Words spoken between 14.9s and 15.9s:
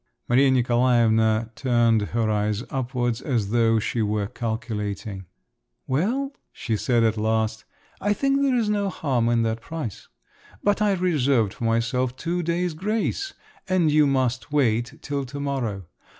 till to morrow.